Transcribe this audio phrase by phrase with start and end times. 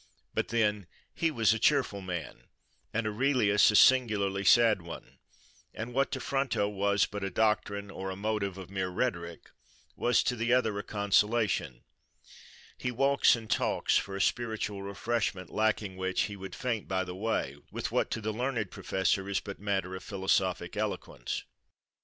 [0.33, 2.47] But then, he was a cheerful man,
[2.91, 5.19] and Aurelius a singularly sad one;
[5.75, 9.51] and what to Fronto was but a doctrine, or a motive of mere rhetoric,
[9.95, 11.83] was to the other a consolation.
[12.79, 17.13] He walks and talks, for a spiritual refreshment lacking which he would faint by the
[17.13, 21.43] way, with what to the learned professor is but matter of philosophic eloquence.